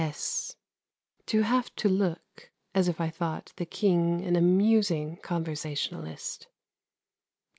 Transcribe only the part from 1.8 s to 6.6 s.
look as if I thought the King an amusing conversationalist.